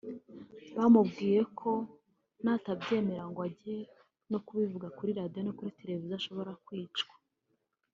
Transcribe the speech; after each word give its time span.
bamubwiye 0.77 1.41
ko 1.59 1.71
natabyemera 2.43 3.23
ngo 3.29 3.39
ajye 3.47 3.77
no 4.31 4.39
kubivugira 4.45 4.95
kuri 4.97 5.11
Radiyo 5.19 5.41
na 5.43 5.53
Televiziyo 5.79 6.15
ashobora 6.19 6.51
kwicwa 6.65 7.15